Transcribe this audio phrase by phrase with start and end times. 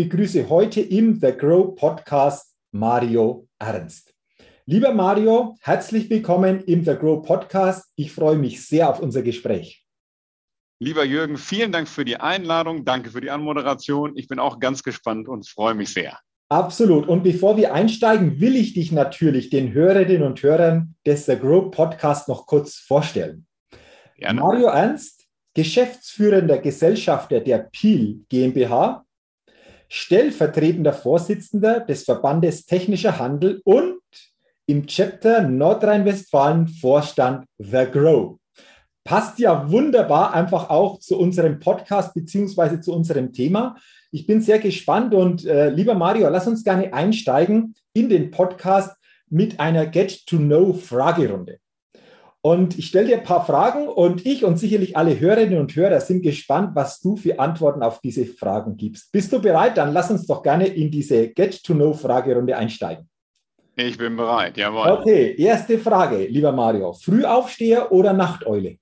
[0.00, 4.14] begrüße heute im The Grow Podcast Mario Ernst.
[4.64, 7.92] Lieber Mario, herzlich willkommen im The Grow Podcast.
[7.96, 9.84] Ich freue mich sehr auf unser Gespräch.
[10.78, 12.86] Lieber Jürgen, vielen Dank für die Einladung.
[12.86, 14.16] Danke für die Anmoderation.
[14.16, 16.18] Ich bin auch ganz gespannt und freue mich sehr.
[16.48, 17.06] Absolut.
[17.06, 21.70] Und bevor wir einsteigen, will ich dich natürlich den Hörerinnen und Hörern des The Grow
[21.70, 23.46] Podcast noch kurz vorstellen.
[24.16, 24.40] Gerne.
[24.40, 29.04] Mario Ernst, geschäftsführender Gesellschafter der Peel GmbH,
[29.90, 34.00] stellvertretender Vorsitzender des Verbandes Technischer Handel und
[34.66, 38.38] im Chapter Nordrhein-Westfalen Vorstand The Grow.
[39.02, 43.76] Passt ja wunderbar einfach auch zu unserem Podcast beziehungsweise zu unserem Thema.
[44.12, 48.96] Ich bin sehr gespannt und äh, lieber Mario, lass uns gerne einsteigen in den Podcast
[49.28, 51.58] mit einer Get-to-Know-Fragerunde.
[52.42, 56.00] Und ich stelle dir ein paar Fragen und ich und sicherlich alle Hörerinnen und Hörer
[56.00, 59.12] sind gespannt, was du für Antworten auf diese Fragen gibst.
[59.12, 59.76] Bist du bereit?
[59.76, 63.10] Dann lass uns doch gerne in diese Get-to-Know-Fragerunde einsteigen.
[63.76, 64.90] Ich bin bereit, jawohl.
[64.90, 66.94] Okay, erste Frage, lieber Mario.
[66.94, 68.78] Frühaufsteher oder Nachteule?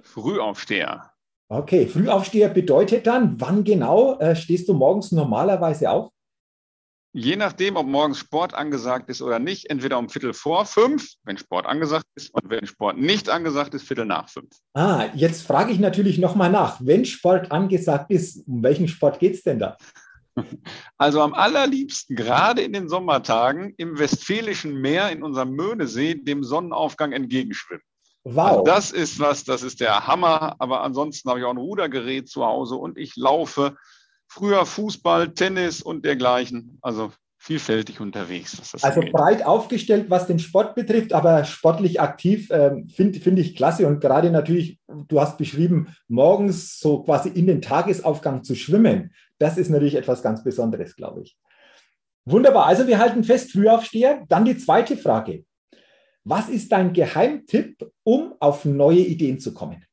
[0.00, 1.10] Frühaufsteher.
[1.48, 6.10] Okay, Frühaufsteher bedeutet dann, wann genau äh, stehst du morgens normalerweise auf?
[7.16, 11.38] Je nachdem, ob morgens Sport angesagt ist oder nicht, entweder um Viertel vor fünf, wenn
[11.38, 14.48] Sport angesagt ist, und wenn Sport nicht angesagt ist, Viertel nach fünf.
[14.74, 16.80] Ah, jetzt frage ich natürlich nochmal nach.
[16.80, 19.76] Wenn Sport angesagt ist, um welchen Sport geht es denn da?
[20.98, 27.12] Also am allerliebsten, gerade in den Sommertagen, im Westfälischen Meer in unserem Möhnesee dem Sonnenaufgang
[27.12, 27.84] entgegenschwimmen.
[28.24, 28.46] Wow.
[28.46, 30.56] Also das ist was, das ist der Hammer.
[30.58, 33.76] Aber ansonsten habe ich auch ein Rudergerät zu Hause und ich laufe
[34.28, 36.78] früher Fußball, Tennis und dergleichen.
[36.82, 37.12] Also
[37.44, 38.58] vielfältig unterwegs.
[38.82, 39.12] also angeht.
[39.12, 43.86] breit aufgestellt, was den Sport betrifft, aber sportlich aktiv ähm, finde find ich klasse.
[43.86, 49.12] Und gerade natürlich, du hast beschrieben, morgens so quasi in den Tagesaufgang zu schwimmen.
[49.38, 51.36] Das ist natürlich etwas ganz Besonderes, glaube ich.
[52.24, 52.64] Wunderbar.
[52.64, 54.24] Also wir halten fest, Frühaufsteher.
[54.28, 55.44] Dann die zweite Frage.
[56.24, 59.84] Was ist dein Geheimtipp, um auf neue Ideen zu kommen?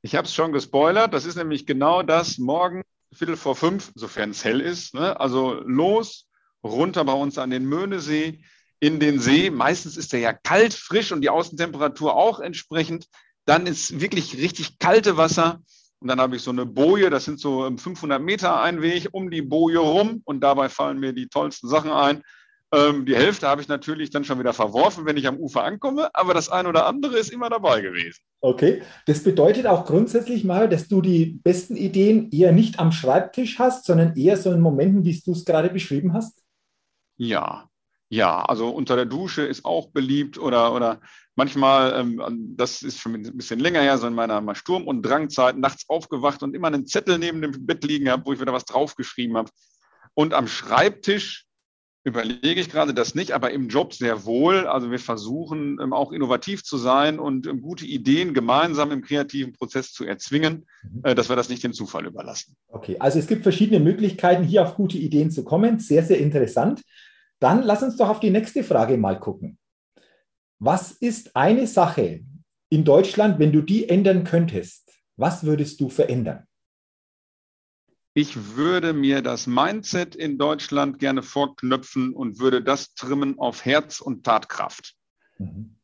[0.00, 1.12] Ich habe es schon gespoilert.
[1.12, 2.38] Das ist nämlich genau das.
[2.38, 4.94] Morgen Viertel vor fünf, sofern es hell ist.
[4.94, 5.18] Ne?
[5.20, 6.28] Also los,
[6.64, 8.40] runter bei uns an den Möhnesee,
[8.80, 9.50] in den See.
[9.50, 13.06] Meistens ist er ja kalt, frisch und die Außentemperatur auch entsprechend.
[13.44, 15.60] Dann ist wirklich richtig kalte Wasser.
[16.00, 19.30] Und dann habe ich so eine Boje, das sind so 500 Meter ein Weg um
[19.30, 20.22] die Boje rum.
[20.24, 22.22] Und dabei fallen mir die tollsten Sachen ein.
[22.74, 26.08] Ähm, die Hälfte habe ich natürlich dann schon wieder verworfen, wenn ich am Ufer ankomme.
[26.14, 28.20] Aber das eine oder andere ist immer dabei gewesen.
[28.40, 33.58] Okay, das bedeutet auch grundsätzlich mal, dass du die besten Ideen eher nicht am Schreibtisch
[33.58, 36.42] hast, sondern eher so in Momenten, wie du es gerade beschrieben hast?
[37.18, 37.68] Ja,
[38.08, 41.00] ja, also unter der Dusche ist auch beliebt oder, oder
[41.34, 45.56] manchmal, ähm, das ist schon ein bisschen länger her, so in meiner Sturm- und Drangzeit,
[45.56, 48.66] nachts aufgewacht und immer einen Zettel neben dem Bett liegen habe, wo ich wieder was
[48.66, 49.50] draufgeschrieben habe.
[50.12, 51.46] Und am Schreibtisch
[52.04, 54.66] überlege ich gerade das nicht, aber im Job sehr wohl.
[54.66, 59.52] Also wir versuchen ähm, auch innovativ zu sein und ähm, gute Ideen gemeinsam im kreativen
[59.52, 61.00] Prozess zu erzwingen, mhm.
[61.04, 62.56] äh, dass wir das nicht dem Zufall überlassen.
[62.68, 65.78] Okay, also es gibt verschiedene Möglichkeiten, hier auf gute Ideen zu kommen.
[65.78, 66.82] Sehr, sehr interessant.
[67.38, 69.58] Dann lass uns doch auf die nächste Frage mal gucken.
[70.58, 72.20] Was ist eine Sache
[72.68, 74.90] in Deutschland, wenn du die ändern könntest?
[75.16, 76.46] Was würdest du verändern?
[78.14, 84.00] Ich würde mir das Mindset in Deutschland gerne vorknöpfen und würde das trimmen auf Herz
[84.00, 84.94] und Tatkraft.
[85.38, 85.76] Mhm.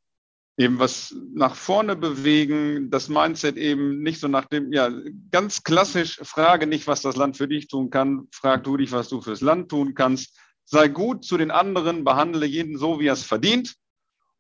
[0.59, 4.91] Eben was nach vorne bewegen, das Mindset eben nicht so nach dem, ja,
[5.31, 9.09] ganz klassisch, frage nicht, was das Land für dich tun kann, frag du dich, was
[9.09, 10.37] du fürs Land tun kannst
[10.69, 13.75] sei gut zu den anderen, behandle jeden so, wie er es verdient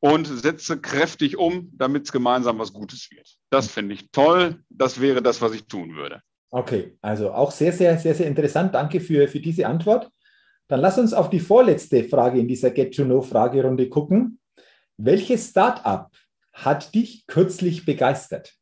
[0.01, 3.39] und setze kräftig um, damit es gemeinsam was Gutes wird.
[3.51, 4.63] Das finde ich toll.
[4.69, 6.23] Das wäre das, was ich tun würde.
[6.51, 8.75] Okay, also auch sehr, sehr, sehr, sehr interessant.
[8.75, 10.11] Danke für, für diese Antwort.
[10.69, 14.41] Dann lass uns auf die vorletzte Frage in dieser Get-to-Know-Fragerunde gucken.
[14.97, 16.11] Welches Startup
[16.53, 18.55] hat dich kürzlich begeistert?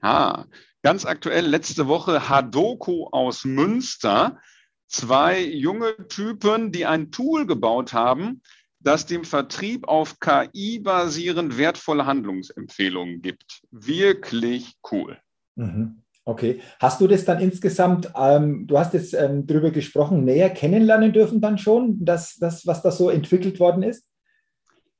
[0.00, 0.46] Ah,
[0.82, 4.40] ganz aktuell letzte Woche Hadoko aus Münster
[4.88, 8.42] zwei junge Typen, die ein Tool gebaut haben,
[8.80, 13.62] das dem Vertrieb auf KI basierend wertvolle Handlungsempfehlungen gibt.
[13.70, 15.18] Wirklich cool.
[15.56, 16.02] Mhm.
[16.28, 16.60] Okay.
[16.80, 21.40] Hast du das dann insgesamt, ähm, du hast jetzt ähm, darüber gesprochen, näher kennenlernen dürfen
[21.40, 24.04] dann schon, dass das, was da so entwickelt worden ist?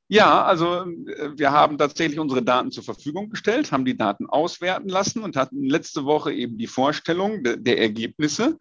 [0.07, 4.89] Ja, also äh, wir haben tatsächlich unsere Daten zur Verfügung gestellt, haben die Daten auswerten
[4.89, 8.57] lassen und hatten letzte Woche eben die Vorstellung de der Ergebnisse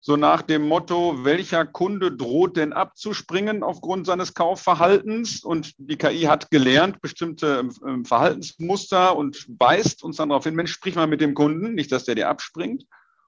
[0.00, 5.42] so nach dem Motto, welcher Kunde droht denn abzuspringen aufgrund seines Kaufverhaltens?
[5.42, 10.72] Und die KI hat gelernt, bestimmte ähm, Verhaltensmuster und weist uns dann darauf hin, Mensch,
[10.72, 12.84] sprich mal mit dem Kunden, nicht, dass der dir abspringt.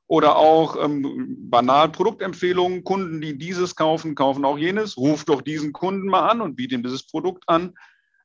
[0.07, 2.83] oder auch ähm, banal Produktempfehlungen.
[2.83, 4.97] Kunden, die dieses kaufen, kaufen auch jenes.
[4.97, 7.75] Ruf doch diesen Kunden mal an und biete ihm dieses Produkt an.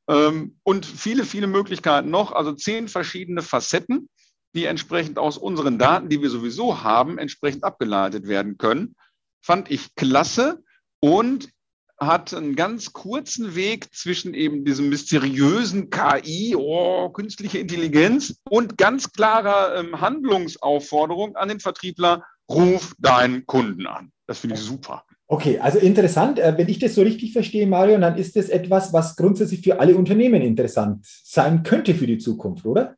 [0.07, 2.31] Ähm, und viele, viele Möglichkeiten noch.
[2.31, 4.09] Also zehn verschiedene Facetten,
[4.55, 8.95] die entsprechend aus unseren Daten, die wir sowieso haben, entsprechend abgeleitet werden können.
[9.41, 10.63] Fand ich klasse
[10.99, 11.49] und
[11.97, 19.11] hat einen ganz kurzen Weg zwischen eben diesem mysteriösen KI, oh, künstliche Intelligenz, und ganz
[19.13, 24.11] klarer ähm, Handlungsaufforderung an den Vertriebler, ruf deinen Kunden an.
[24.27, 25.05] Das finde ich super.
[25.27, 26.37] Okay, also interessant.
[26.37, 29.79] Äh, wenn ich das so richtig verstehe, Mario, dann ist das etwas, was grundsätzlich für
[29.79, 32.95] alle Unternehmen interessant sein könnte für die Zukunft, oder?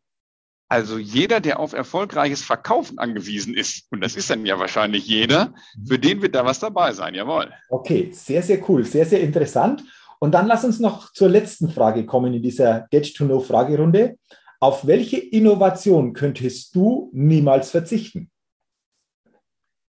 [0.69, 5.53] Also jeder, der auf erfolgreiches Verkaufen angewiesen ist, und das ist dann ja wahrscheinlich jeder,
[5.87, 7.53] für den wird da was dabei sein, jawohl.
[7.69, 9.83] Okay, sehr, sehr cool, sehr, sehr interessant.
[10.19, 14.17] Und dann lass uns noch zur letzten Frage kommen in dieser Get-to-Know-Fragerunde.
[14.59, 18.29] Auf welche Innovation könntest du niemals verzichten?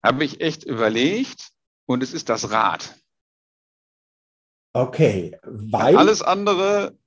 [0.03, 1.49] Habe ich echt überlegt
[1.85, 2.95] und es ist das Rad.
[4.73, 5.97] Okay, weil.
[5.97, 6.97] Alles andere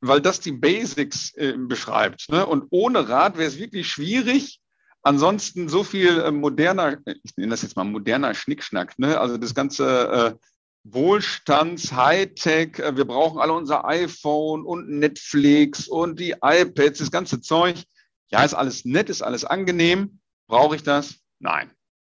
[0.00, 2.28] weil das die Basics äh, beschreibt.
[2.30, 2.44] Ne?
[2.46, 4.60] Und ohne Rad wäre es wirklich schwierig.
[5.02, 9.18] Ansonsten so viel äh, moderner, ich nenne das jetzt mal moderner Schnickschnack, ne?
[9.18, 10.46] also das ganze äh,
[10.84, 17.40] Wohlstands, Hightech, äh, wir brauchen alle unser iPhone und Netflix und die iPads, das ganze
[17.40, 17.82] Zeug.
[18.30, 20.20] Ja, ist alles nett, ist alles angenehm.
[20.46, 21.16] Brauche ich das?
[21.38, 21.70] Nein.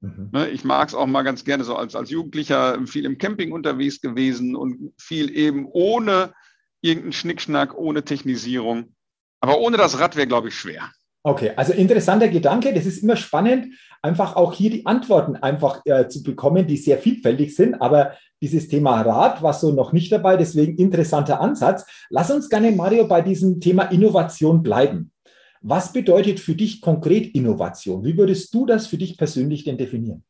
[0.00, 0.30] Mhm.
[0.32, 0.48] Ne?
[0.50, 4.00] Ich mag es auch mal ganz gerne so als, als Jugendlicher viel im Camping unterwegs
[4.00, 6.32] gewesen und viel eben ohne
[6.82, 8.94] irgendein Schnickschnack ohne Technisierung.
[9.40, 10.90] Aber ohne das Rad wäre, glaube ich, schwer.
[11.22, 12.72] Okay, also interessanter Gedanke.
[12.72, 16.98] Das ist immer spannend, einfach auch hier die Antworten einfach äh, zu bekommen, die sehr
[16.98, 17.80] vielfältig sind.
[17.80, 21.84] Aber dieses Thema Rad war so noch nicht dabei, deswegen interessanter Ansatz.
[22.08, 25.12] Lass uns gerne, Mario, bei diesem Thema Innovation bleiben.
[25.60, 28.02] Was bedeutet für dich konkret Innovation?
[28.02, 30.24] Wie würdest du das für dich persönlich denn definieren?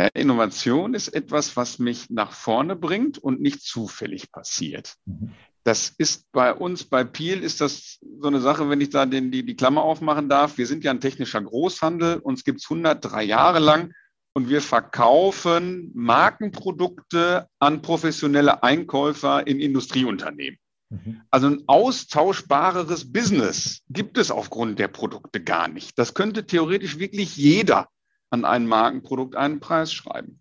[0.00, 4.94] Ja, Innovation ist etwas, was mich nach vorne bringt und nicht zufällig passiert.
[5.04, 5.32] Mhm.
[5.62, 9.30] Das ist bei uns, bei Peel ist das so eine Sache, wenn ich da den,
[9.30, 10.56] die, die Klammer aufmachen darf.
[10.56, 13.92] Wir sind ja ein technischer Großhandel, uns gibt es 103 Jahre lang
[14.32, 20.58] und wir verkaufen Markenprodukte an professionelle Einkäufer in Industrieunternehmen.
[20.88, 21.20] Mhm.
[21.30, 25.98] Also ein austauschbareres Business gibt es aufgrund der Produkte gar nicht.
[25.98, 27.88] Das könnte theoretisch wirklich jeder
[28.30, 30.40] an ein Markenprodukt einen Preis schreiben.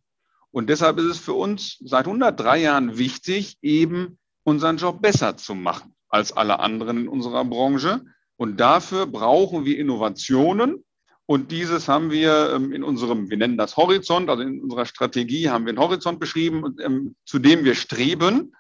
[0.52, 5.54] Und deshalb ist es für uns seit 103 Jahren wichtig, eben unseren Job besser zu
[5.54, 8.04] machen als alle anderen in unserer Branche.
[8.36, 10.84] Und dafür brauchen wir Innovationen.
[11.26, 15.50] Und dieses haben wir ähm, in unserem, wir nennen das Horizont, also in unserer Strategie
[15.50, 18.56] haben wir einen Horizont beschrieben, ähm, zu dem wir streben.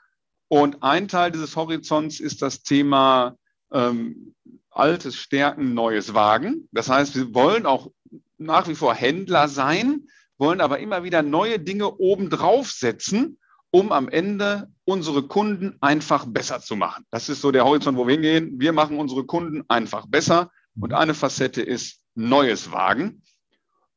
[0.48, 3.36] Und ein Teil dieses Horizonts ist das Thema
[3.72, 4.36] ähm,
[4.70, 6.70] altes Stärken, neues Wagen.
[6.72, 7.90] Das heißt, wir wollen auch
[8.39, 10.07] nach wie vor Händler sein,
[10.38, 13.38] wollen aber immer wieder neue Dinge obendrauf setzen,
[13.71, 17.06] um am Ende unsere Kunden einfach besser zu machen.
[17.12, 18.59] Das ist so der Horizont, wo wir hingehen.
[18.59, 20.50] Wir machen unsere Kunden einfach besser.
[20.80, 23.21] Und eine Facette ist neues Wagen.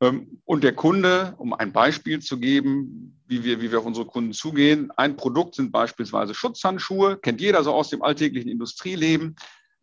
[0.01, 4.05] Ähm, und der Kunde, um ein Beispiel zu geben, wie wir, wie wir auf unsere
[4.05, 9.35] Kunden zugehen, ein Produkt sind beispielsweise Schutzhandschuhe, kennt jeder so aus dem alltäglichen Industrieleben.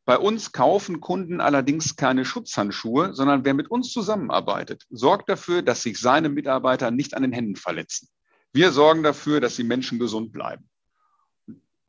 [0.05, 5.83] Bei uns kaufen Kunden allerdings keine Schutzhandschuhe, sondern wer mit uns zusammenarbeitet, sorgt dafür, dass
[5.83, 8.09] sich seine Mitarbeiter nicht an den Händen verletzen.
[8.53, 10.69] Wir sorgen dafür, dass die Menschen gesund bleiben.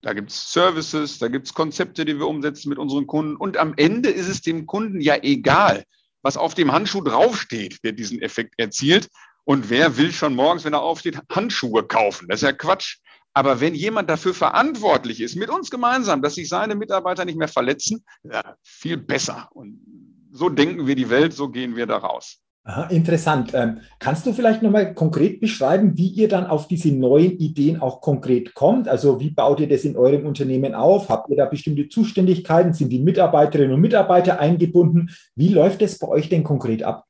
[0.02, 3.36] Da gibt es Services, da gibt es Konzepte, die wir umsetzen mit unseren Kunden.
[3.36, 5.84] Und am Ende ist es dem Kunden ja egal,
[6.22, 9.10] was auf dem Handschuh draufsteht, der diesen Effekt erzielt.
[9.44, 12.28] Und wer will schon morgens, wenn er aufsteht, Handschuhe kaufen?
[12.28, 12.98] Das ist ja Quatsch.
[13.34, 17.48] Aber wenn jemand dafür verantwortlich ist, mit uns gemeinsam, dass sich seine Mitarbeiter nicht mehr
[17.48, 19.50] verletzen, ja, viel besser.
[19.54, 19.80] Und
[20.32, 22.42] so denken wir die Welt, so gehen wir da raus.
[22.64, 23.52] Aha, interessant.
[23.56, 28.02] Ähm, kannst du vielleicht nochmal konkret beschreiben, wie ihr dann auf diese neuen Ideen auch
[28.02, 28.88] konkret kommt?
[28.88, 31.10] Also wie baut ihr das in eurem Unternehmen auf?
[31.10, 32.74] Habt ihr da bestimmte Zuständigkeiten?
[32.74, 35.10] Sind die Mitarbeiterinnen und Mitarbeiter eingebunden?
[35.36, 37.06] Wie läuft es bei euch denn konkret ab?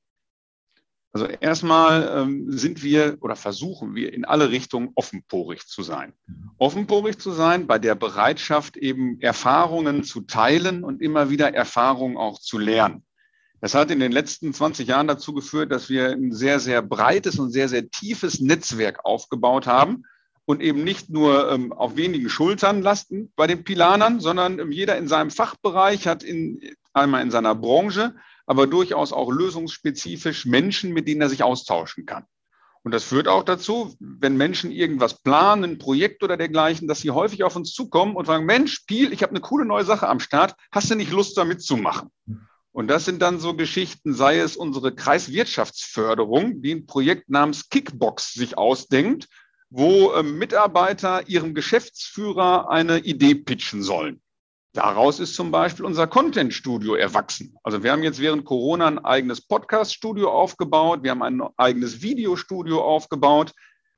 [1.14, 6.14] Also erstmal ähm, sind wir oder versuchen wir in alle Richtungen offenporig zu sein.
[6.26, 6.52] Mhm.
[6.58, 12.40] Offenporig zu sein bei der Bereitschaft, eben Erfahrungen zu teilen und immer wieder Erfahrungen auch
[12.40, 13.04] zu lernen.
[13.60, 17.38] Das hat in den letzten 20 Jahren dazu geführt, dass wir ein sehr, sehr breites
[17.38, 20.04] und sehr, sehr tiefes Netzwerk aufgebaut haben
[20.46, 25.08] und eben nicht nur ähm, auf wenigen Schultern lasten bei den Pilanern, sondern jeder in
[25.08, 26.62] seinem Fachbereich hat in,
[26.94, 28.16] einmal in seiner Branche
[28.52, 32.26] aber durchaus auch lösungsspezifisch Menschen, mit denen er sich austauschen kann.
[32.84, 37.12] Und das führt auch dazu, wenn Menschen irgendwas planen, ein Projekt oder dergleichen, dass sie
[37.12, 40.20] häufig auf uns zukommen und sagen, Mensch, Piel, ich habe eine coole neue Sache am
[40.20, 42.10] Start, hast du nicht Lust, da mitzumachen?
[42.74, 48.34] Und das sind dann so Geschichten, sei es unsere Kreiswirtschaftsförderung, die ein Projekt namens Kickbox
[48.34, 49.30] sich ausdenkt,
[49.70, 54.21] wo äh, Mitarbeiter ihrem Geschäftsführer eine Idee pitchen sollen.
[54.74, 57.58] Daraus ist zum Beispiel unser Content-Studio erwachsen.
[57.62, 62.82] Also wir haben jetzt während Corona ein eigenes Podcast-Studio aufgebaut, wir haben ein eigenes Videostudio
[62.82, 63.54] aufgebaut,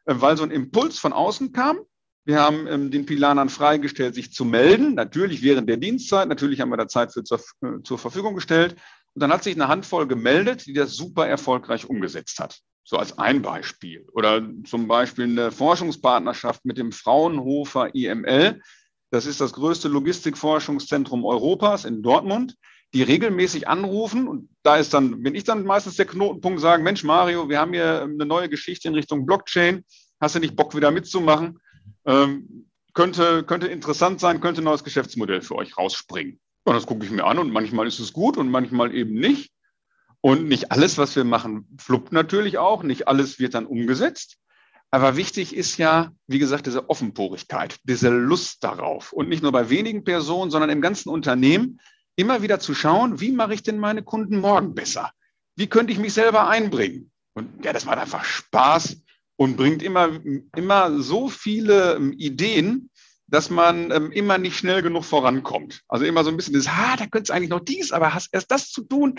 [0.06, 1.78] äh, weil so ein Impuls von außen kam.
[2.26, 6.70] Wir haben ähm, den Pilanern freigestellt, sich zu melden, natürlich während der Dienstzeit, natürlich haben
[6.70, 8.76] wir da Zeit für zur, äh, zur Verfügung gestellt.
[9.14, 12.60] Und dann hat sich eine Handvoll gemeldet, die das super erfolgreich umgesetzt hat.
[12.84, 14.08] So als ein Beispiel.
[14.14, 18.60] Oder zum Beispiel eine Forschungspartnerschaft mit dem Fraunhofer IML
[19.14, 22.58] das ist das größte Logistikforschungszentrum Europas in Dortmund,
[22.96, 24.28] die regelmäßig anrufen.
[24.28, 27.74] Und da ist dann, bin ich dann meistens der Knotenpunkt, sagen, Mensch, Mario, wir haben
[27.74, 29.86] hier eine neue Geschichte in Richtung Blockchain.
[30.20, 31.60] Hast du nicht Bock, wieder mitzumachen?
[32.08, 32.66] Ähm,
[32.96, 36.40] könnte, könnte interessant sein, könnte ein neues Geschäftsmodell für euch rausspringen.
[36.64, 39.52] Und das gucke ich mir an und manchmal ist es gut und manchmal eben nicht.
[40.22, 42.82] Und nicht alles, was wir machen, fluppt natürlich auch.
[42.82, 44.38] Nicht alles wird dann umgesetzt.
[44.94, 49.12] Aber wichtig ist ja, wie gesagt, diese Offenporigkeit, diese Lust darauf.
[49.12, 51.80] Und nicht nur bei wenigen Personen, sondern im ganzen Unternehmen
[52.16, 55.10] immer wieder zu schauen, wie mache ich denn meine Kunden morgen besser?
[55.56, 57.10] Wie könnte ich mich selber einbringen?
[57.34, 58.98] Und ja, das macht einfach Spaß
[59.36, 60.12] und bringt immer,
[60.56, 62.92] immer so viele ähm, Ideen,
[63.26, 65.82] dass man ähm, immer nicht schnell genug vorankommt.
[65.88, 68.32] Also immer so ein bisschen das, ah, da könnte es eigentlich noch dies, aber hast
[68.32, 69.16] erst das zu tun.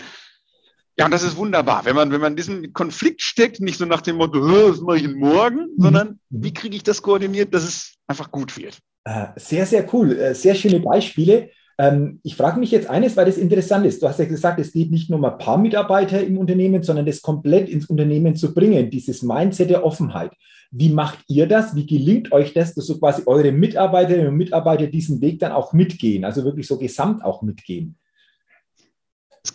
[0.97, 4.01] Ja, und das ist wunderbar, wenn man, wenn man diesen Konflikt steckt, nicht so nach
[4.01, 5.81] dem Motto, was mache ich denn morgen, mhm.
[5.81, 8.79] sondern wie kriege ich das koordiniert, dass es einfach gut wird.
[9.03, 10.17] Äh, sehr, sehr cool.
[10.17, 11.49] Äh, sehr schöne Beispiele.
[11.77, 14.01] Ähm, ich frage mich jetzt eines, weil das interessant ist.
[14.01, 17.05] Du hast ja gesagt, es geht nicht nur um ein paar Mitarbeiter im Unternehmen, sondern
[17.05, 20.31] das komplett ins Unternehmen zu bringen, dieses Mindset der Offenheit.
[20.71, 21.75] Wie macht ihr das?
[21.75, 25.73] Wie gelingt euch das, dass so quasi eure Mitarbeiterinnen und Mitarbeiter diesen Weg dann auch
[25.73, 27.97] mitgehen, also wirklich so gesamt auch mitgehen?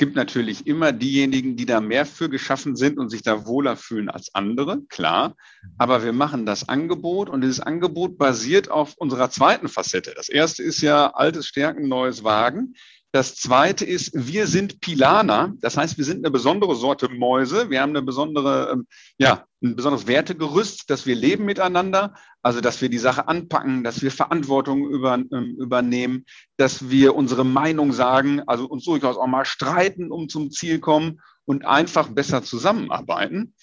[0.01, 4.09] Gibt natürlich immer diejenigen, die da mehr für geschaffen sind und sich da wohler fühlen
[4.09, 5.37] als andere, klar.
[5.77, 10.15] Aber wir machen das Angebot und dieses Angebot basiert auf unserer zweiten Facette.
[10.17, 12.77] Das erste ist ja altes Stärken, neues Wagen.
[13.13, 15.53] Das zweite ist, wir sind Pilaner.
[15.61, 17.69] Das heißt, wir sind eine besondere Sorte Mäuse.
[17.69, 18.87] Wir haben eine besondere, ähm,
[19.19, 22.15] ja, ein besonderes Wertegerüst, dass wir leben miteinander.
[22.43, 26.25] Also, dass wir die Sache anpacken, dass wir Verantwortung über, ähm, übernehmen,
[26.57, 31.21] dass wir unsere Meinung sagen, also uns durchaus auch mal streiten, um zum Ziel kommen
[31.45, 33.55] und einfach besser zusammenarbeiten.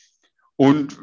[0.55, 0.97] Und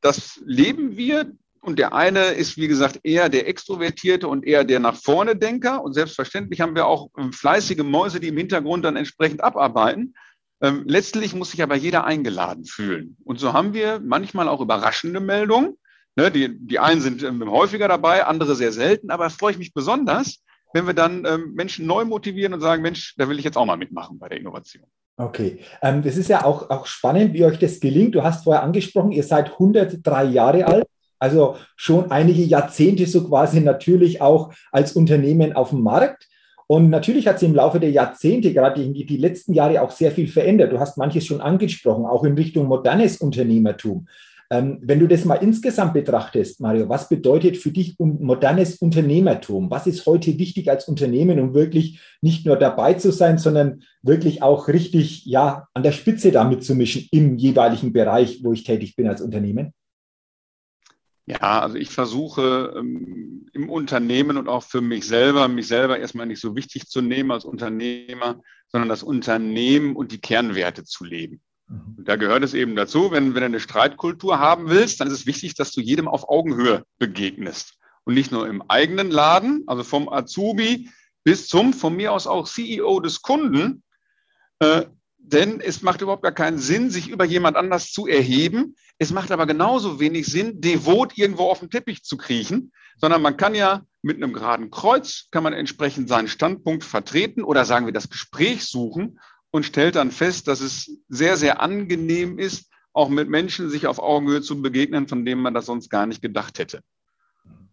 [0.00, 1.32] das leben wir
[1.64, 5.82] und der eine ist, wie gesagt, eher der Extrovertierte und eher der nach vorne Denker.
[5.82, 10.14] Und selbstverständlich haben wir auch ähm, fleißige Mäuse, die im Hintergrund dann entsprechend abarbeiten.
[10.60, 13.16] Ähm, letztlich muss sich aber jeder eingeladen fühlen.
[13.24, 15.76] Und so haben wir manchmal auch überraschende Meldungen.
[16.16, 19.10] Ne, die, die einen sind ähm, häufiger dabei, andere sehr selten.
[19.10, 20.42] Aber freue ich mich besonders,
[20.72, 23.66] wenn wir dann ähm, Menschen neu motivieren und sagen, Mensch, da will ich jetzt auch
[23.66, 24.84] mal mitmachen bei der Innovation.
[25.16, 28.14] Okay, ähm, das ist ja auch, auch spannend, wie euch das gelingt.
[28.14, 30.86] Du hast vorher angesprochen, ihr seid 103 Jahre alt.
[31.20, 36.26] Also schon einige Jahrzehnte so quasi natürlich auch als Unternehmen auf dem Markt.
[36.66, 40.10] Und natürlich hat sich im Laufe der Jahrzehnte, gerade die, die letzten Jahre, auch sehr
[40.10, 40.72] viel verändert.
[40.72, 44.06] Du hast manches schon angesprochen, auch in Richtung modernes Unternehmertum.
[44.50, 49.70] Ähm, wenn du das mal insgesamt betrachtest, Mario, was bedeutet für dich modernes Unternehmertum?
[49.70, 54.42] Was ist heute wichtig als Unternehmen, um wirklich nicht nur dabei zu sein, sondern wirklich
[54.42, 58.96] auch richtig ja, an der Spitze damit zu mischen im jeweiligen Bereich, wo ich tätig
[58.96, 59.72] bin als Unternehmen?
[61.26, 66.26] Ja, also ich versuche ähm, im Unternehmen und auch für mich selber, mich selber erstmal
[66.26, 71.40] nicht so wichtig zu nehmen als Unternehmer, sondern das Unternehmen und die Kernwerte zu leben.
[71.68, 71.94] Mhm.
[71.96, 75.14] Und da gehört es eben dazu, wenn, wenn du eine Streitkultur haben willst, dann ist
[75.14, 77.78] es wichtig, dass du jedem auf Augenhöhe begegnest.
[78.04, 80.90] Und nicht nur im eigenen Laden, also vom Azubi
[81.24, 83.82] bis zum, von mir aus auch CEO des Kunden,
[84.58, 84.82] äh,
[85.26, 88.76] denn es macht überhaupt gar keinen Sinn, sich über jemand anders zu erheben.
[88.98, 93.36] Es macht aber genauso wenig Sinn, devot irgendwo auf den Teppich zu kriechen, sondern man
[93.36, 97.92] kann ja mit einem geraden Kreuz, kann man entsprechend seinen Standpunkt vertreten oder sagen wir
[97.92, 99.18] das Gespräch suchen
[99.50, 103.98] und stellt dann fest, dass es sehr, sehr angenehm ist, auch mit Menschen sich auf
[103.98, 106.82] Augenhöhe zu begegnen, von denen man das sonst gar nicht gedacht hätte.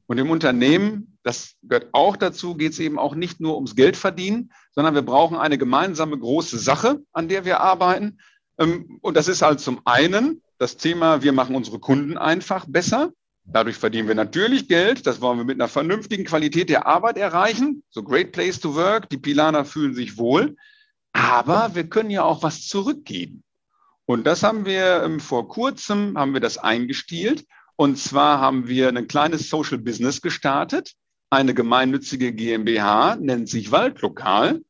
[0.08, 3.96] Und im Unternehmen, das gehört auch dazu, geht es eben auch nicht nur ums Geld
[3.96, 8.20] verdienen, sondern wir brauchen eine gemeinsame große Sache, an der wir arbeiten.
[8.58, 13.12] Ähm, und das ist halt zum einen das Thema, wir machen unsere Kunden einfach besser.
[13.46, 15.08] Dadurch verdienen wir natürlich Geld.
[15.08, 17.84] Das wollen wir mit einer vernünftigen Qualität der Arbeit erreichen.
[17.90, 19.10] So Great Place to Work.
[19.10, 20.56] Die Pilaner fühlen sich wohl.
[21.13, 23.44] Aber wir können ja auch was zurückgeben.
[24.06, 27.46] Und das haben wir ähm, vor kurzem, haben wir das eingestielt.
[27.75, 30.94] Und zwar haben wir ein kleines Social Business gestartet,
[31.32, 34.62] eine gemeinnützige GmbH, nennt sich Waldlokal.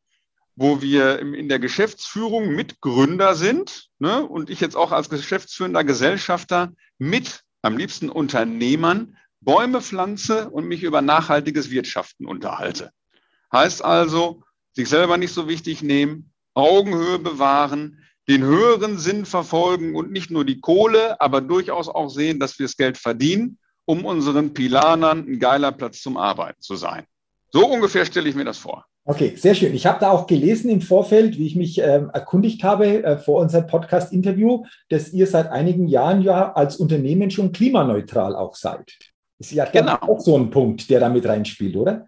[0.55, 6.73] wo wir in der Geschäftsführung Mitgründer sind ne, und ich jetzt auch als geschäftsführender Gesellschafter
[6.99, 12.91] mit am liebsten Unternehmern Bäume pflanze und mich über nachhaltiges Wirtschaften unterhalte.
[13.51, 20.11] Heißt also, sich selber nicht so wichtig nehmen, Augenhöhe bewahren, den höheren Sinn verfolgen und
[20.11, 23.57] nicht nur die Kohle, aber durchaus auch sehen, dass wir das Geld verdienen,
[23.91, 27.03] um unseren Pilanern ein geiler Platz zum Arbeiten zu sein.
[27.51, 28.85] So ungefähr stelle ich mir das vor.
[29.03, 29.73] Okay, sehr schön.
[29.73, 33.41] Ich habe da auch gelesen im Vorfeld, wie ich mich ähm, erkundigt habe äh, vor
[33.41, 38.93] unserem Podcast-Interview, dass ihr seit einigen Jahren ja als Unternehmen schon klimaneutral auch seid.
[39.39, 39.97] Ist ja genau.
[39.99, 42.07] auch so ein Punkt, der da mit reinspielt, oder?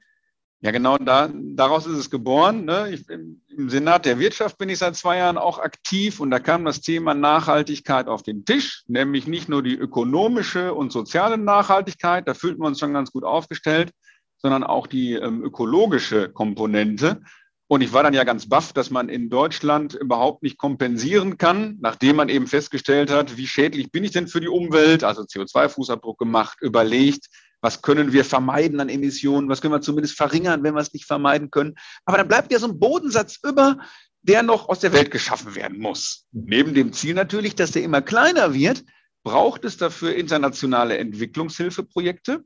[0.63, 2.63] Ja, genau, da, daraus ist es geboren.
[2.63, 2.91] Ne?
[2.93, 6.63] Ich, Im Senat der Wirtschaft bin ich seit zwei Jahren auch aktiv und da kam
[6.63, 12.34] das Thema Nachhaltigkeit auf den Tisch, nämlich nicht nur die ökonomische und soziale Nachhaltigkeit, da
[12.34, 13.91] fühlten wir uns schon ganz gut aufgestellt,
[14.38, 17.20] sondern auch die ähm, ökologische Komponente.
[17.67, 21.77] Und ich war dann ja ganz baff, dass man in Deutschland überhaupt nicht kompensieren kann,
[21.82, 26.17] nachdem man eben festgestellt hat, wie schädlich bin ich denn für die Umwelt, also CO2-Fußabdruck
[26.17, 27.27] gemacht, überlegt,
[27.63, 31.05] was können wir vermeiden an Emissionen, was können wir zumindest verringern, wenn wir es nicht
[31.05, 31.75] vermeiden können.
[32.03, 33.77] Aber dann bleibt ja so ein Bodensatz über,
[34.22, 36.27] der noch aus der Welt geschaffen werden muss.
[36.34, 38.84] Neben dem Ziel natürlich, dass der immer kleiner wird,
[39.24, 42.43] braucht es dafür internationale Entwicklungshilfeprojekte,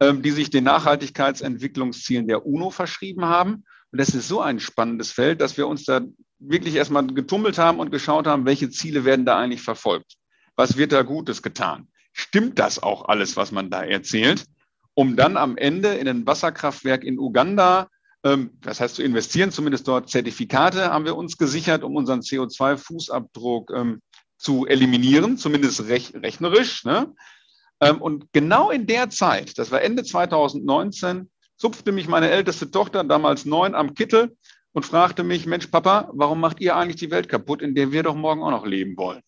[0.00, 3.64] ähm, die sich den Nachhaltigkeitsentwicklungszielen der UNO verschrieben haben.
[3.92, 6.00] Und das ist so ein spannendes Feld, dass wir uns da
[6.38, 10.14] wirklich erstmal getummelt haben und geschaut haben, welche Ziele werden da eigentlich verfolgt.
[10.56, 11.88] Was wird da Gutes getan?
[12.14, 14.46] Stimmt das auch alles, was man da erzählt?
[14.94, 17.88] Um dann am Ende in ein Wasserkraftwerk in Uganda,
[18.24, 23.74] ähm, das heißt zu investieren, zumindest dort Zertifikate haben wir uns gesichert, um unseren CO2-Fußabdruck
[23.74, 24.00] ähm,
[24.38, 26.84] zu eliminieren, zumindest rech rechnerisch.
[26.84, 27.14] Ne?
[27.80, 33.04] Ähm, und genau in der Zeit, das war Ende 2019, zupfte mich meine älteste Tochter,
[33.04, 34.36] damals neun, am Kittel
[34.72, 38.02] und fragte mich, Mensch, Papa, warum macht ihr eigentlich die Welt kaputt, in der wir
[38.02, 39.22] doch morgen auch noch leben wollen?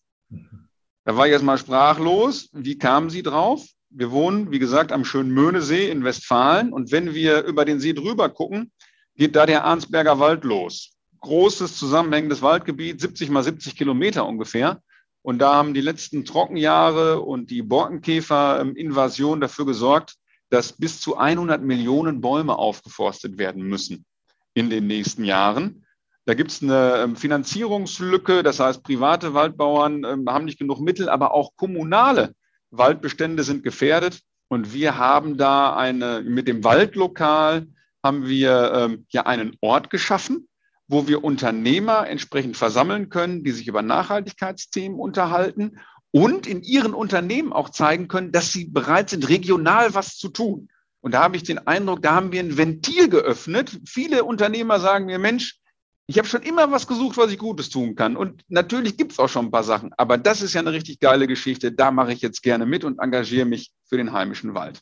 [1.05, 2.49] Da war ich erstmal sprachlos.
[2.51, 3.65] Wie kamen Sie drauf?
[3.89, 6.73] Wir wohnen, wie gesagt, am schönen Möhnesee in Westfalen.
[6.73, 8.71] Und wenn wir über den See drüber gucken,
[9.15, 10.91] geht da der Arnsberger Wald los.
[11.21, 14.81] Großes zusammenhängendes Waldgebiet, 70 mal 70 Kilometer ungefähr.
[15.21, 20.15] Und da haben die letzten Trockenjahre und die Borkenkäferinvasion dafür gesorgt,
[20.49, 24.05] dass bis zu 100 Millionen Bäume aufgeforstet werden müssen
[24.53, 25.85] in den nächsten Jahren.
[26.25, 31.09] Da gibt es eine ähm, Finanzierungslücke, das heißt, private Waldbauern ähm, haben nicht genug Mittel,
[31.09, 32.33] aber auch kommunale
[32.71, 34.21] Waldbestände sind gefährdet.
[34.49, 37.67] Und wir haben da eine, mit dem Waldlokal
[38.03, 40.47] haben wir ähm, ja einen Ort geschaffen,
[40.87, 45.79] wo wir Unternehmer entsprechend versammeln können, die sich über Nachhaltigkeitsthemen unterhalten
[46.11, 50.69] und in ihren Unternehmen auch zeigen können, dass sie bereit sind, regional was zu tun.
[51.01, 53.79] Und da habe ich den Eindruck, da haben wir ein Ventil geöffnet.
[53.85, 55.59] Viele Unternehmer sagen mir, Mensch,
[56.07, 58.15] ich habe schon immer was gesucht, was ich Gutes tun kann.
[58.15, 59.91] Und natürlich gibt es auch schon ein paar Sachen.
[59.97, 61.73] Aber das ist ja eine richtig geile Geschichte.
[61.73, 64.79] Da mache ich jetzt gerne mit und engagiere mich für den heimischen Wald.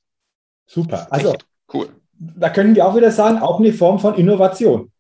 [0.68, 1.08] Super.
[1.10, 1.36] Also,
[1.74, 1.90] cool.
[2.14, 4.92] Da können wir auch wieder sagen, auch eine Form von Innovation.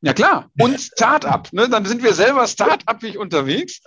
[0.00, 0.50] Ja, klar.
[0.58, 1.52] Und Start-up.
[1.52, 1.68] Ne?
[1.68, 3.82] Dann sind wir selber Start-upig unterwegs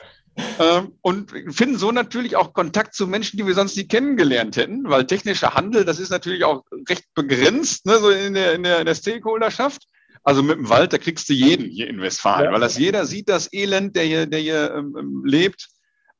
[0.59, 4.87] ähm, und finden so natürlich auch Kontakt zu Menschen, die wir sonst nie kennengelernt hätten,
[4.87, 7.97] weil technischer Handel, das ist natürlich auch recht begrenzt, ne?
[7.97, 9.87] so in der, in der, in der Stakeholderschaft.
[10.23, 12.51] Also mit dem Wald, da kriegst du jeden hier in Westfalen, ja.
[12.53, 15.67] weil das jeder sieht, das Elend, der hier, der hier ähm, ähm, lebt.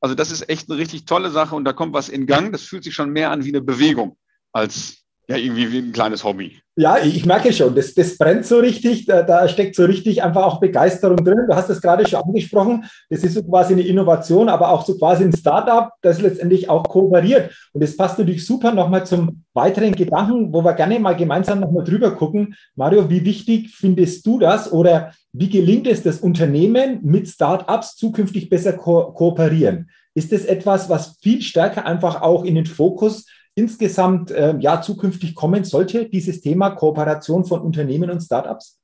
[0.00, 2.52] Also das ist echt eine richtig tolle Sache und da kommt was in Gang.
[2.52, 4.18] Das fühlt sich schon mehr an wie eine Bewegung
[4.52, 6.58] als ja irgendwie wie ein kleines Hobby.
[6.76, 10.42] Ja, ich merke schon, das, das brennt so richtig, da, da, steckt so richtig einfach
[10.42, 11.46] auch Begeisterung drin.
[11.48, 14.98] Du hast das gerade schon angesprochen, das ist so quasi eine Innovation, aber auch so
[14.98, 17.52] quasi ein Startup, das letztendlich auch kooperiert.
[17.72, 21.84] Und das passt natürlich super nochmal zum weiteren Gedanken, wo wir gerne mal gemeinsam nochmal
[21.84, 22.56] drüber gucken.
[22.74, 28.48] Mario, wie wichtig findest du das oder wie gelingt es, dass Unternehmen mit Startups zukünftig
[28.48, 29.90] besser ko kooperieren?
[30.14, 35.34] Ist das etwas, was viel stärker einfach auch in den Fokus insgesamt äh, ja zukünftig
[35.34, 38.80] kommen sollte, dieses Thema Kooperation von Unternehmen und Startups?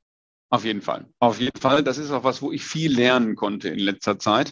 [0.49, 1.05] Auf jeden Fall.
[1.19, 1.83] Auf jeden Fall.
[1.83, 4.51] Das ist auch was, wo ich viel lernen konnte in letzter Zeit.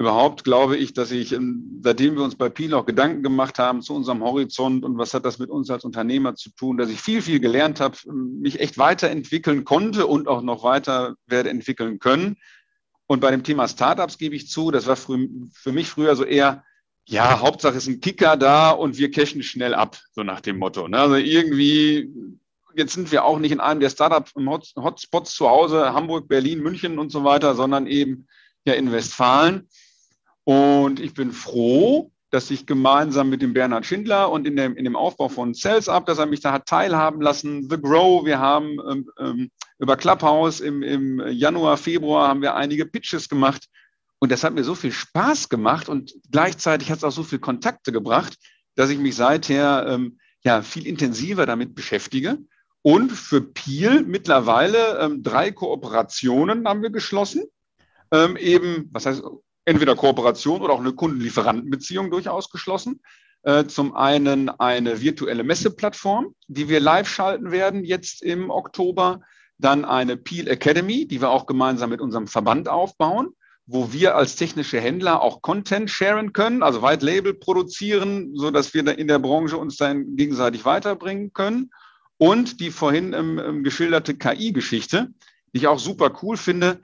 [0.00, 3.82] Überhaupt glaube ich, dass ich, ähm, seitdem wir uns bei Peel auch Gedanken gemacht haben
[3.82, 7.00] zu unserem Horizont und was hat das mit uns als Unternehmer zu tun, dass ich
[7.00, 12.36] viel, viel gelernt habe, mich echt weiterentwickeln konnte und auch noch weiter werde entwickeln können.
[13.06, 16.62] Und bei dem Thema Startups gebe ich zu, das war für mich früher so eher
[17.08, 20.88] ja, Hauptsache ist ein Kicker da und wir cashen schnell ab, so nach dem Motto.
[20.88, 20.98] Ne?
[20.98, 22.12] Also irgendwie,
[22.76, 27.10] jetzt sind wir auch nicht in einem der Startup-Hotspots zu Hause, Hamburg, Berlin, München und
[27.10, 28.26] so weiter, sondern eben
[28.66, 29.68] ja in Westfalen.
[30.44, 34.84] Und ich bin froh, dass ich gemeinsam mit dem Bernhard Schindler und in dem, in
[34.84, 37.70] dem Aufbau von Sales Up, dass er mich da hat teilhaben lassen.
[37.70, 42.84] The Grow, wir haben ähm, ähm, über Clubhouse im, im Januar, Februar haben wir einige
[42.84, 43.66] Pitches gemacht.
[44.18, 47.40] Und das hat mir so viel Spaß gemacht und gleichzeitig hat es auch so viele
[47.40, 48.36] Kontakte gebracht,
[48.74, 52.38] dass ich mich seither ähm, ja, viel intensiver damit beschäftige.
[52.82, 57.44] Und für Peel mittlerweile ähm, drei Kooperationen haben wir geschlossen.
[58.12, 59.22] Ähm, eben, was heißt,
[59.64, 63.00] entweder Kooperation oder auch eine Kundenlieferantenbeziehung durchaus geschlossen.
[63.42, 69.20] Äh, zum einen eine virtuelle Messeplattform, die wir live schalten werden jetzt im Oktober.
[69.58, 73.34] Dann eine Peel Academy, die wir auch gemeinsam mit unserem Verband aufbauen,
[73.70, 78.72] wo wir als technische Händler auch Content sharen können, also White Label produzieren, so dass
[78.72, 81.70] wir in der Branche uns dann gegenseitig weiterbringen können.
[82.16, 85.08] Und die vorhin ähm, ähm geschilderte KI-Geschichte,
[85.52, 86.80] die ich auch super cool finde,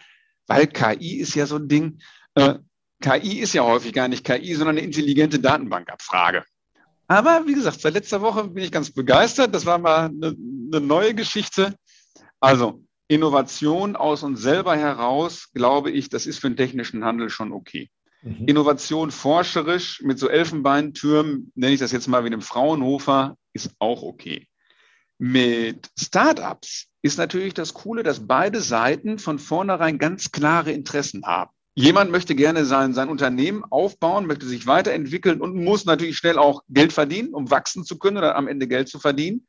[0.46, 2.00] weil KI ist ja so ein Ding.
[2.34, 2.56] Äh,
[3.00, 6.44] KI ist ja häufig gar nicht KI, sondern eine intelligente Datenbankabfrage.
[7.08, 9.54] Aber wie gesagt, seit letzter Woche bin ich ganz begeistert.
[9.54, 10.36] Das war mal eine,
[10.70, 11.74] eine neue Geschichte.
[12.40, 17.52] Also Innovation aus uns selber heraus, glaube ich, das ist für den technischen Handel schon
[17.52, 17.90] okay.
[18.22, 18.46] Mhm.
[18.46, 24.02] Innovation forscherisch mit so Elfenbeintürmen, nenne ich das jetzt mal wie einem Fraunhofer, ist auch
[24.02, 24.48] okay.
[25.18, 31.50] Mit Startups ist natürlich das Coole, dass beide Seiten von vornherein ganz klare Interessen haben.
[31.76, 36.62] Jemand möchte gerne sein, sein Unternehmen aufbauen, möchte sich weiterentwickeln und muss natürlich schnell auch
[36.68, 39.46] Geld verdienen, um wachsen zu können oder am Ende Geld zu verdienen.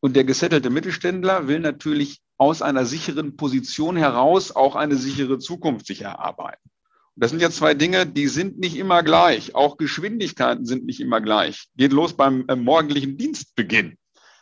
[0.00, 5.86] Und der gesettelte Mittelständler will natürlich aus einer sicheren Position heraus auch eine sichere Zukunft
[5.86, 6.70] sich erarbeiten.
[7.14, 9.54] Und das sind ja zwei Dinge, die sind nicht immer gleich.
[9.54, 11.68] Auch Geschwindigkeiten sind nicht immer gleich.
[11.76, 13.96] Geht los beim äh, morgendlichen Dienstbeginn.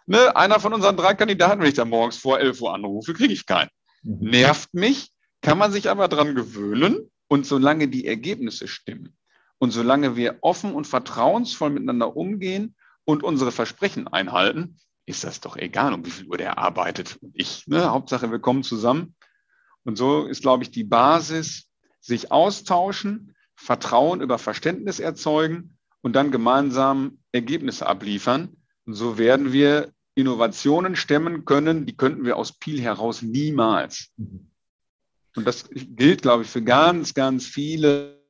[0.07, 3.33] Ne, einer von unseren drei Kandidaten, wenn ich da morgens vor 11 Uhr anrufe, kriege
[3.33, 3.71] ich keinen.
[4.03, 4.31] Mhm.
[4.31, 7.11] Nervt mich, kann man sich aber dran gewöhnen.
[7.29, 9.17] Und solange die Ergebnisse stimmen
[9.59, 12.75] und solange wir offen und vertrauensvoll miteinander umgehen
[13.05, 17.19] und unsere Versprechen einhalten, ist das doch egal, um wie viel Uhr der arbeitet.
[17.21, 17.91] Und ich, ne?
[17.91, 19.15] Hauptsache, wir kommen zusammen.
[19.85, 21.69] Und so ist, glaube ich, die Basis,
[22.01, 28.57] sich austauschen, Vertrauen über Verständnis erzeugen und dann gemeinsam Ergebnisse abliefern.
[28.87, 34.11] Und so werden wir Innovationen stemmen können, die könnten wir aus Peel heraus niemals.
[35.37, 38.21] Und das gilt, glaube ich, für ganz, ganz viele,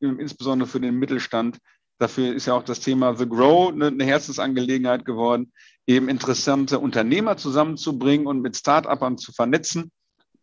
[0.00, 1.58] insbesondere für den Mittelstand.
[1.98, 5.52] Dafür ist ja auch das Thema The Grow eine Herzensangelegenheit geworden
[5.86, 9.90] eben interessante Unternehmer zusammenzubringen und mit Start-upern zu vernetzen.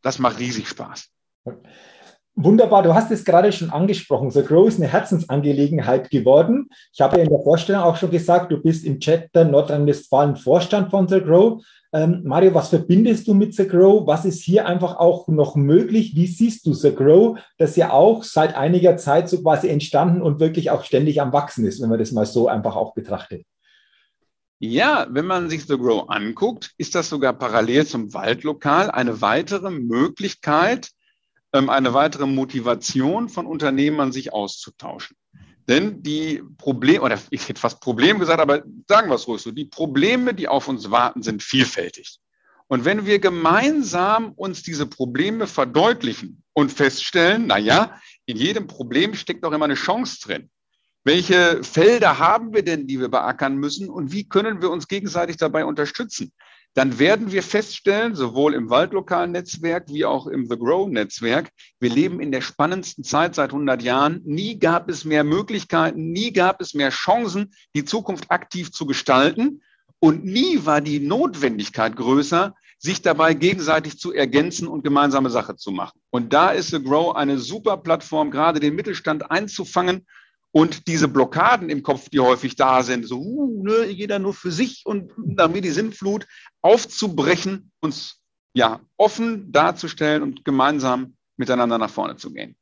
[0.02, 1.10] Das macht riesig Spaß.
[2.42, 4.32] Wunderbar, du hast es gerade schon angesprochen.
[4.32, 6.70] The Grow ist eine Herzensangelegenheit geworden.
[6.94, 10.90] Ich habe ja in der Vorstellung auch schon gesagt, du bist im Chapter Nordrhein-Westfalen Vorstand
[10.90, 11.62] von The Grow.
[11.92, 14.08] Ähm, Mario, was verbindest du mit The Grow?
[14.08, 16.16] Was ist hier einfach auch noch möglich?
[16.16, 20.40] Wie siehst du The Grow, das ja auch seit einiger Zeit so quasi entstanden und
[20.40, 23.44] wirklich auch ständig am Wachsen ist, wenn man das mal so einfach auch betrachtet?
[24.62, 29.72] Ja, wenn man sich The Grow anguckt, ist das sogar parallel zum Waldlokal eine weitere
[29.72, 30.90] Möglichkeit,
[31.54, 35.16] ähm, eine weitere Motivation von Unternehmern, sich auszutauschen.
[35.70, 39.52] Denn die Probleme, oder ich hätte fast Problem gesagt, aber sagen wir es ruhig so,
[39.52, 42.20] die Probleme, die auf uns warten, sind vielfältig.
[42.68, 49.16] Und wenn wir gemeinsam uns diese Probleme verdeutlichen und feststellen, na ja, in jedem Problem
[49.16, 50.50] steckt doch immer eine Chance drin.
[51.10, 55.38] Welche Felder haben wir denn, die wir beackern müssen und wie können wir uns gegenseitig
[55.38, 56.32] dabei unterstützen?
[56.76, 61.90] Dann werden wir feststellen, sowohl im waldlokalen Netzwerk wie auch im The Grow Netzwerk, wir
[61.90, 64.22] leben in der spannendsten Zeit seit 100 Jahren.
[64.24, 69.64] Nie gab es mehr Möglichkeiten, nie gab es mehr Chancen, die Zukunft aktiv zu gestalten.
[69.98, 75.72] Und nie war die Notwendigkeit größer, sich dabei gegenseitig zu ergänzen und gemeinsame Sache zu
[75.72, 76.00] machen.
[76.12, 80.06] Und da ist The Grow eine super Plattform, gerade den Mittelstand einzufangen
[80.52, 84.52] und diese Blockaden im Kopf, die häufig da sind, so, uh, ne, jeder nur für
[84.52, 86.28] sich und damit die Sinnflut
[86.62, 88.22] aufzubrechen, uns
[88.54, 92.56] ja offen darzustellen und gemeinsam miteinander nach vorne zu gehen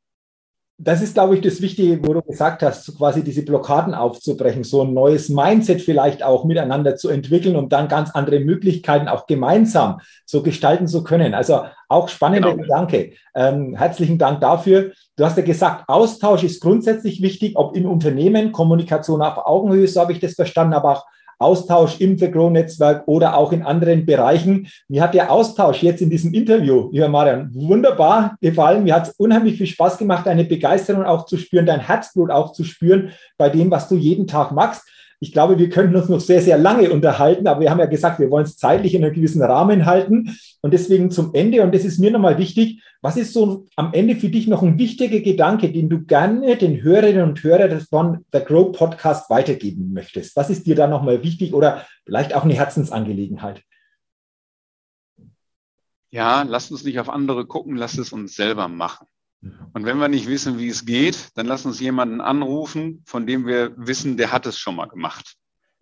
[0.79, 4.63] das ist, glaube ich, das Wichtige, wo du gesagt hast, so quasi diese Blockaden aufzubrechen,
[4.63, 9.25] so ein neues Mindset vielleicht auch miteinander zu entwickeln, um dann ganz andere Möglichkeiten auch
[9.25, 11.33] gemeinsam so gestalten zu können.
[11.33, 12.61] Also auch spannender genau.
[12.61, 13.13] Gedanke.
[13.33, 14.91] Ähm, herzlichen Dank dafür.
[15.15, 20.01] Du hast ja gesagt, Austausch ist grundsätzlich wichtig, ob im Unternehmen, Kommunikation auf Augenhöhe, so
[20.01, 21.05] habe ich das verstanden, aber auch
[21.39, 24.67] Austausch im The Grow Netzwerk oder auch in anderen Bereichen.
[24.87, 28.83] Mir hat der Austausch jetzt in diesem Interview, lieber Marian, wunderbar gefallen.
[28.83, 32.53] Mir hat es unheimlich viel Spaß gemacht, deine Begeisterung auch zu spüren, dein Herzblut auch
[32.53, 34.83] zu spüren bei dem, was du jeden Tag machst.
[35.19, 38.19] Ich glaube, wir könnten uns noch sehr, sehr lange unterhalten, aber wir haben ja gesagt,
[38.19, 40.37] wir wollen es zeitlich in einem gewissen Rahmen halten.
[40.61, 44.15] Und deswegen zum Ende, und das ist mir nochmal wichtig, was ist so am Ende
[44.15, 48.41] für dich noch ein wichtiger Gedanke, den du gerne den Hörerinnen und Hörern von The
[48.41, 50.35] Grow Podcast weitergeben möchtest?
[50.35, 53.63] Was ist dir da nochmal wichtig oder vielleicht auch eine Herzensangelegenheit?
[56.09, 59.07] Ja, lasst uns nicht auf andere gucken, lasst es uns selber machen.
[59.41, 63.45] Und wenn wir nicht wissen, wie es geht, dann lass uns jemanden anrufen, von dem
[63.45, 65.35] wir wissen, der hat es schon mal gemacht.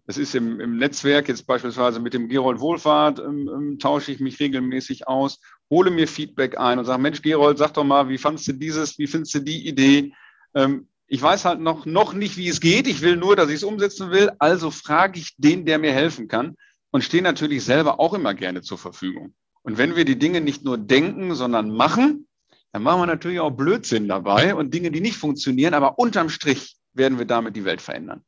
[0.07, 4.19] Das ist im, im Netzwerk jetzt beispielsweise mit dem Gerold Wohlfahrt, ähm, ähm, tausche ich
[4.19, 5.39] mich regelmäßig aus,
[5.69, 8.99] hole mir Feedback ein und sage, Mensch, Gerold, sag doch mal, wie fandest du dieses,
[8.99, 10.13] wie findest du die Idee?
[10.53, 12.87] Ähm, ich weiß halt noch, noch nicht, wie es geht.
[12.87, 14.31] Ich will nur, dass ich es umsetzen will.
[14.39, 16.55] Also frage ich den, der mir helfen kann
[16.91, 19.33] und stehe natürlich selber auch immer gerne zur Verfügung.
[19.61, 22.27] Und wenn wir die Dinge nicht nur denken, sondern machen,
[22.75, 26.75] dann machen wir natürlich auch Blödsinn dabei und Dinge, die nicht funktionieren, aber unterm Strich
[26.91, 28.21] werden wir damit die Welt verändern.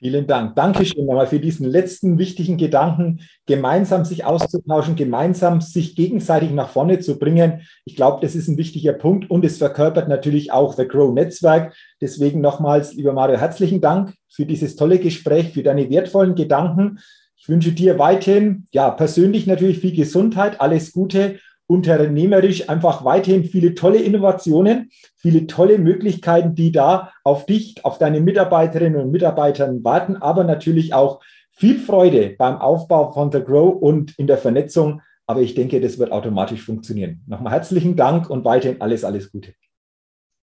[0.00, 0.56] Vielen Dank.
[0.56, 6.98] Dankeschön nochmal für diesen letzten wichtigen Gedanken, gemeinsam sich auszutauschen, gemeinsam sich gegenseitig nach vorne
[6.98, 7.60] zu bringen.
[7.84, 11.76] Ich glaube, das ist ein wichtiger Punkt und es verkörpert natürlich auch The Grow Netzwerk.
[12.00, 16.98] Deswegen nochmals, lieber Mario, herzlichen Dank für dieses tolle Gespräch, für deine wertvollen Gedanken.
[17.36, 21.38] Ich wünsche dir weiterhin, ja, persönlich natürlich viel Gesundheit, alles Gute
[21.70, 28.20] unternehmerisch einfach weiterhin viele tolle Innovationen, viele tolle Möglichkeiten, die da auf dich, auf deine
[28.20, 34.18] Mitarbeiterinnen und Mitarbeiter warten, aber natürlich auch viel Freude beim Aufbau von The Grow und
[34.18, 35.00] in der Vernetzung.
[35.28, 37.22] Aber ich denke, das wird automatisch funktionieren.
[37.28, 39.54] Nochmal herzlichen Dank und weiterhin alles, alles Gute.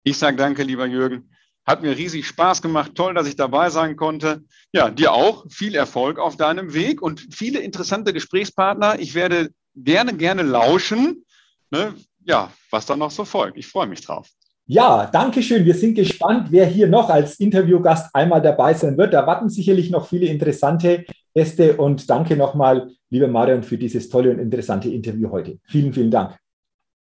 [0.05, 1.29] Ich sage danke, lieber Jürgen.
[1.67, 2.93] Hat mir riesig Spaß gemacht.
[2.95, 4.45] Toll, dass ich dabei sein konnte.
[4.73, 5.45] Ja, dir auch.
[5.51, 8.99] Viel Erfolg auf deinem Weg und viele interessante Gesprächspartner.
[8.99, 11.25] Ich werde gerne, gerne lauschen,
[11.71, 13.59] ne, ja, was dann noch so folgt.
[13.59, 14.29] Ich freue mich drauf.
[14.67, 15.65] Ja, danke schön.
[15.65, 19.13] Wir sind gespannt, wer hier noch als Interviewgast einmal dabei sein wird.
[19.13, 21.05] Da warten sicherlich noch viele interessante
[21.35, 25.59] Gäste und danke nochmal, lieber Marion, für dieses tolle und interessante Interview heute.
[25.65, 26.39] Vielen, vielen Dank.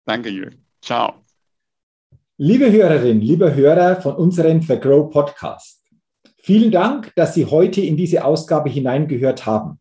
[0.07, 0.65] Danke, Jürgen.
[0.81, 1.15] Ciao.
[2.39, 5.85] Liebe Hörerinnen, liebe Hörer von unserem Vergrow Podcast,
[6.39, 9.79] vielen Dank, dass Sie heute in diese Ausgabe hineingehört haben.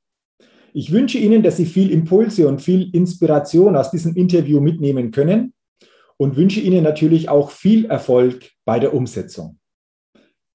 [0.73, 5.53] Ich wünsche Ihnen, dass Sie viel Impulse und viel Inspiration aus diesem Interview mitnehmen können
[6.17, 9.57] und wünsche Ihnen natürlich auch viel Erfolg bei der Umsetzung.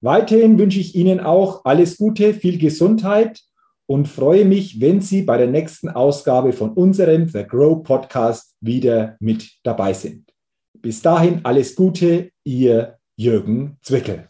[0.01, 3.41] Weiterhin wünsche ich Ihnen auch alles Gute, viel Gesundheit
[3.85, 9.17] und freue mich, wenn Sie bei der nächsten Ausgabe von unserem The Grow Podcast wieder
[9.19, 10.31] mit dabei sind.
[10.81, 14.29] Bis dahin alles Gute, Ihr Jürgen Zwickel.